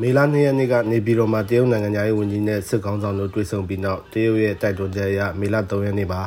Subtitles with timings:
[0.00, 6.20] မေလ2ရက်နေ့ကနေပြည်တော်မှာတရုတ်နိုင်ငံသားရေးဝန်ကြီးနဲ့စစ်ကောင်ဆောင်တို့တွေ့ဆုံပြီးနောက်တရုတ်ရဲ့တိုက်တွန်းချက်အရမေလ3ရက်နေ့မှာ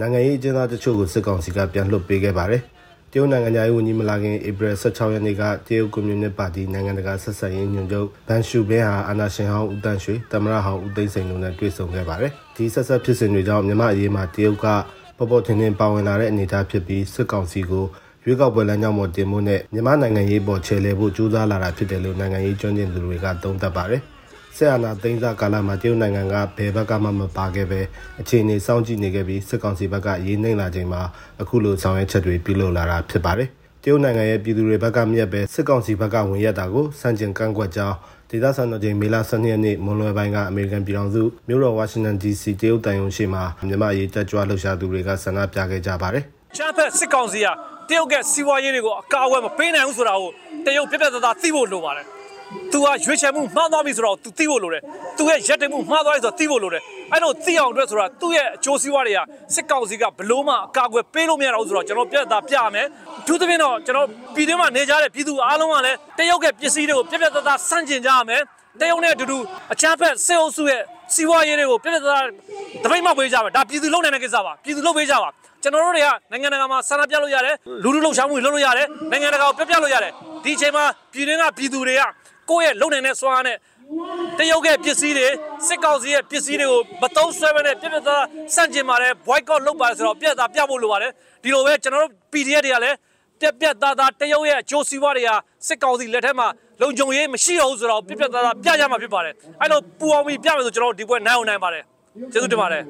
[0.00, 2.62] နိုင်ငံရေးအကျဉ်းသားတချို့ကိုစစ်ကောင်စီကပြန်လွှတ်ပေးခဲ့ပါတယ်။
[3.12, 14.66] တရုတ်နိုင်ငံသားရေးဝန်ကြီးမလာခင်ဧပြီ16ရက်နေ့ကတရုတ်ကွန်မြူနစ်ပါတီနိုင်ငံတကာဆက်ဆံရေးညွှန်ချုပ်ဘန်ရှူဘင်းဟာအာဏာရှင်ဟောင်းဦးတန်းရွှေတမရဟောင်းဦးသိန်းစိန်တို့နဲ့တွေ့ဆုံခဲ့ပါတယ်။ဒီဆက်ဆက်ဖြစ်စဉ်တွေကြောင့်မြန်မာအရေးမှာတရုတ်က
[15.16, 17.84] ပေါ်ပေါ်ထင်ထင်ပါဝင်လာတဲ့အနေအထားဖြစ်ပြီးစစ်ကောင်စီကို
[18.24, 24.02] ရွေးကောက်ပွဲလမ်းကြောင်းပေါ်တင်ဖို့နဲ့မြန်မာနိုင်ငံရေးပေါ်ချဲလဲဖို့ကြိုးစားလာတာဖြစ်တယ်လို့နိုင်ငံရေးကျွမ်းကျင်သူတွေကသုံးသပ်ပါတယ်။
[24.56, 27.80] ဆက်အာဏာသိမ်းစားကာလမှာတရုတ်နိုင်ငံကဘယ်ဘက်ကမှမပါခဲ့ပဲ
[28.20, 31.02] အခြေအနေစောင့်ကြည့်နေခဲ့ပြီးစစ်ကောင်စီဘက်ကရေးနှိမ့်လာချိန်မှာ
[31.40, 33.48] အခုလိုဆောင်ရွက်ချက်တွေပြုလုပ်လာတာဖြစ်ပါတယ်။
[33.82, 37.96] တရုတ်နိုင်ငံရဲ့ပြည်သူတွေဘက်ကမြက်ပဲစစ်ကောင်စီဘက်ကဝင်ရက်တာကိုစန့်ကျင်ကန့်ကွက်ကြောင်း
[38.30, 46.24] ဒေသစံတော်ချိန်မေလ12ရက်နေ့မွန်လွယ်ပိုင်းကအမေရိကန်ပြည်ထောင်စုမြို့တော်ဝါရှင်တန် DC တရုတ်တန်ယုံရှိမှာမြန်မာရေးတက်ကြွလှုပ်ရှားသူတွေကဆန္ဒပြခဲ့ကြပါတယ်။
[46.56, 47.48] ချမ်းဖက်စစ်ကောင်စီက
[47.89, 50.31] တရုတ်ကစီးပွားရေးတွေကိုအကာအကွယ်မပေးနိုင်ဘူးဆိုတာကို
[50.65, 52.05] တရုတ်ပြပြသားသားသိဖို့လိုပါတယ်။
[52.71, 54.81] तू ကရွေးချယ်မှုမှားသွားပြီဆိုတော့ तू သိဖို့လိုတယ်။
[55.17, 59.19] तू ရဲ့ရက်တည်မှုမှားသွားပြီဆိုတော့သိဖို့လိုတယ်။အဲ့လိုသိအောင်အတွက်ဆိုတာသူ့ရဲ့အကျိုးစီးပွားတွေက
[59.55, 62.87] စစ်ကောင်စီကဘလို့မှအကာအကွယ်ပေးလို့မရတော့ဘူးဆိုတော့ကျွန်တော်ပြပြသားပြရမယ်။
[63.19, 68.41] အထူးသဖြင့်တော့ကျွန်တော်ပြည်တွင်းမှာနေကြတဲ့ပြည်သူအားလုံးကလည်းတရုတ်ကပစ္စည်းတွေကိုပြပြသားသားစန့်ကျင်ကြရမယ်။
[68.80, 69.38] တရုတ်နဲ့အတူတူ
[69.72, 70.82] အချမ်းဖက်စစ်အုပ်စုရဲ့
[71.14, 72.24] စီးပွားရေးတွေကိုပြပြသား
[72.84, 75.28] တပိတ်မှပေးကြမယ်ဒါပြည်သူလုံနိုင်တဲ့ကိစ္စပါပြည်သူလုံပေးကြပါ
[75.62, 80.12] ကျွန်တော်တို့တွေကနိုင်ငံတကာမှာဆန္ဒပြလို့ရတယ်လူလူလှုပ်ရှားမှုလုပ်လို့ရတယ်နိုင်ငံတကာကိုပြပြလို့ရတယ်
[80.44, 82.02] ဒီအချိန်မှာပြည်တွင်းကပြည်သူတွေက
[82.50, 83.56] ကိုယ့်ရဲ့လုံနိုင်တဲ့စွမ်းအားနဲ့
[84.38, 85.28] တရုတ်ရဲ့ပစ္စည်းတွေ
[85.66, 91.12] စစ်ကောင်စီရဲ့ပစ္စည်းတွေကိုမတုံးဆွဲဘဲနဲ့ပြပြသားစန့်ကျင်ပါတယ် boycott လုပ်ပါတယ်ဆိုတော့ပြပြသားပြဖို့လိုပါတယ်
[91.42, 92.96] ဒီလိုပဲကျွန်တော်တို့ PDF တွေကလည်း
[93.42, 95.30] ပြက်ပြက်သားသားတရုတ်ရဲ့အကျိုးစီးပွားတွေက
[95.66, 96.48] စစ်ကောင်စီလက်ထက်မှာ
[96.80, 101.84] လုံခြုံရေးမရှိတော့ဘူးဆိုတော့ပြက်ပြက်သားသားပြကြမှာဖြစ်ပါတယ်အဲ့လိုပူအောင်ပြီးပြမယ်ဆိုကျွန်တော်တို့ဒီပွဲနိုင်အောင်နိုင်ပါတယ်
[102.32, 102.82] ကျေးဇူးတင်ပါတယ်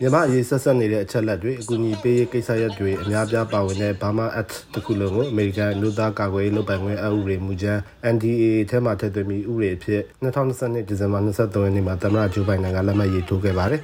[0.00, 7.80] မြန်မာရေးဆက်ဆက်နေတဲ့အချက်လက်တွေအကူအညီပေးရေးကိစ္စရပ်တွေအများပြားပါဝင်တဲ့ Burma Act တခုလုံးကိုအမေရိကန်လူသားကာကွယ်ရေးလုပ်ပိုင်ခွင့်အဥပဒေမူကြမ်း
[8.14, 13.82] NDAA ထဲမှာထည့်သွင်းပြီးဥပဒေအဖြစ်2022ဒီဇင်ဘာ23ရက်နေ့မှာသမ္မတဂျိုးဘိုင်ဒန်ကလက်မှတ်ရေးထိုးခဲ့ပါတယ်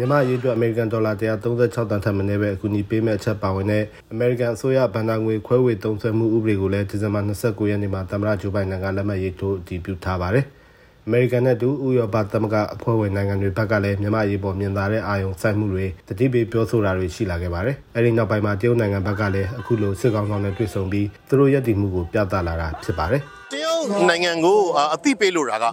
[0.00, 1.12] မြန်မာရေးအတွက်အမေရိကန်ဒေါ်လာ
[1.52, 10.44] 136တန်ထက်မနည်းပဲအကူအညီပေးမဲ့အချက်ပါဝင်တဲ့အမေရိကန်အစိုးရဗန်ဒါငွေခွဲဝေသုံးစွဲမှုဥပဒေကိုလည်းဒီဇင်ဘာ29ရက်နေ့မှာသမ္မတဂျိုးဘိုင်ဒန်ကလက်မှတ်ရေးထိုးအတည်ပြုထားပါတယ်။
[11.06, 23.22] အမေရိကန်နဲ့တူဥရောပသမဂ္ဂအဖွဲ့ဝင်နိုင်ငံတွေဘက်ကလည်းမြန်မာရေးပေါ်မြင်သာတဲ့အာရုံစိုက်မှုတွေတတိပေးပြောဆိုတာတွေရှိလာခဲ့ပါတယ်။အဲဒီနောက်ပိုင်းမှာတရုတ်နိုင်ငံဘက်ကလည်းအခုလိုစစ်ကောင်ဆောင်နဲ့တွေ့ဆုံပြီးသူတို့ရည်တည်မှုကိုပြသလာတာဖြစ်ပါတယ်။
[23.52, 24.58] တရုတ်နိုင်ငံကို
[24.94, 25.64] အသိပေးလို့တာက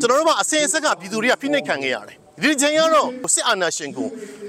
[0.00, 4.08] ကျွန်တော်တို့ကအစင်အဆက်ကပြည်သူတွေကဖိနှိပ်ခံခဲ့ရတယ်။ ဒီချိန်ကတော့စစ်အာဏာရှင်ကို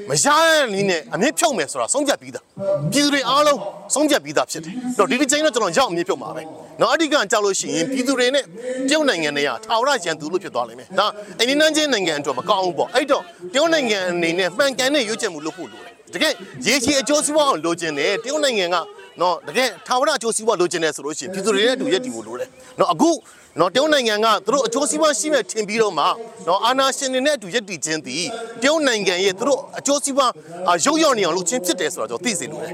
[0.10, 2.44] မရတဲ့နည်းနဲ့အမြင့်ဖြုတ်မယ်ဆိုတာဆုံးဖြတ်ပြီးသား
[2.92, 3.60] ပြည်သူတွေအားလုံး
[3.94, 6.44] ဆုံးဖြတ်ပြီးသားဖြစ်တယ်။တော့ဒီဒီချိန်တော့ကျွန်တော်ရောက်အမြင့်ဖြုတ်မှာပဲ။
[6.82, 8.44] နော်အဓိကကြောက်လို့ရှိရင်ပြည်သူတွေနဲ့
[8.90, 11.06] တရုတ်နိုင်ငံတွေကထာဝရရန်သူလို့ဖြစ်သွားလိမ့်မယ်။ဒါ
[11.40, 16.34] အိန္ဒိယချင်းနိုင်ငံအတွက်မကောင်းဘူးပေါ့။အဲ့တော့တရုတ်နိုင်ငံအနေနဲ့မှန်ကန်တဲ့ရွေးချယ်မှုလုပ်ဖို့လိုတယ်။တကယ်
[16.68, 18.76] ရေချီအကျိုးစီးပွားအောင်လိုချင်တယ်တရုတ်နိုင်ငံက
[19.22, 23.12] နော်တကယ်ထာဝရအကျိုးစီးပွားလိုချင်တယ်ဆိုလို့ရှိရင်ပြည်သူတွေနဲ့အတူရက်တည်ဖို့လိုတယ်။နော်အခု
[23.60, 26.06] နော်တရုတ်နိုင်ငံကသူတို့အကျိုးစီးပွားရှိမဲ့ထင်ပြီးတော့မှ
[26.48, 28.24] နော်အာဏာရှင်တွေနဲ့အတူရက်တည်ခြင်းသည်
[28.62, 30.32] တရုတ်နိုင်ငံရဲ့သူတို့အကျိုးစီးပွား
[30.86, 32.74] ရုပ်ရော့နေအောင်လုပ်ခြင်းဖြစ်တယ်ဆိုတော့ကျွန်တော်သိစေလိုတယ်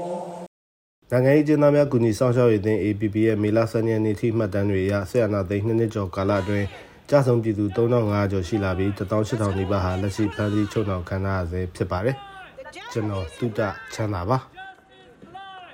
[1.12, 6.66] နိုင်ငံရေးကျင်းသားများကူညီဆောင်ရှောက်ရေးအသင်း APP ရဲ့မေလ12ရက်နေ့ထိမှတ်တမ်းတွေအရဆရာနာသိန်း2နှစ်ကျော်ကာလအတွင်း
[7.10, 12.16] ကြာဆုံးပြည်သူ3500ကျော်ရှိလာပြီး18000နီးပါးဟာလက်ရှိဖမ်းဆီးချုပ်နှောင်ခံရဆဲဖြစ်ပါတယ်
[12.92, 13.60] ကျွန်တော်တုဒ္ဒ
[13.94, 14.38] ချမ်းသာပါ